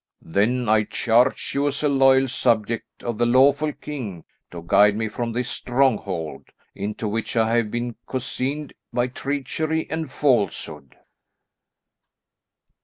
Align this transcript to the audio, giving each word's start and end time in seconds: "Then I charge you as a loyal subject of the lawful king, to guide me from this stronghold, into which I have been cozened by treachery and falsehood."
"Then 0.25 0.67
I 0.67 0.85
charge 0.85 1.53
you 1.53 1.67
as 1.67 1.83
a 1.83 1.87
loyal 1.87 2.27
subject 2.27 3.03
of 3.03 3.19
the 3.19 3.27
lawful 3.27 3.71
king, 3.71 4.23
to 4.49 4.63
guide 4.65 4.95
me 4.95 5.07
from 5.07 5.31
this 5.31 5.47
stronghold, 5.47 6.45
into 6.73 7.07
which 7.07 7.37
I 7.37 7.57
have 7.57 7.69
been 7.69 7.93
cozened 8.07 8.73
by 8.91 9.09
treachery 9.09 9.87
and 9.91 10.09
falsehood." 10.09 10.95